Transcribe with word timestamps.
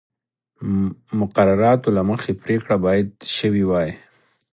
مقرراتو 1.19 1.89
له 1.97 2.01
مخې 2.09 2.31
پرېکړه 2.43 2.75
باید 2.85 3.07
شوې 3.37 3.63
وای 3.69 3.89